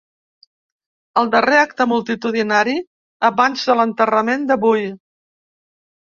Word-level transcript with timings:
El 1.21 1.27
darrer 1.33 1.57
acte 1.63 1.85
multitudinari 1.91 2.73
abans 3.29 3.65
de 3.67 3.75
l’enterrament 3.81 4.47
d’avui. 4.53 4.89